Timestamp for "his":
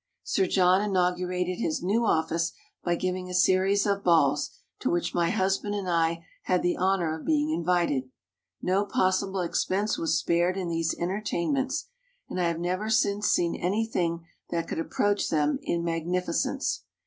1.59-1.83